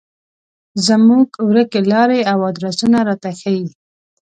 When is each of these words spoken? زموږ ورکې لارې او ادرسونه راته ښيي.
زموږ 0.87 1.27
ورکې 1.49 1.79
لارې 1.91 2.19
او 2.31 2.39
ادرسونه 2.49 2.97
راته 3.07 3.29
ښيي. 3.39 3.65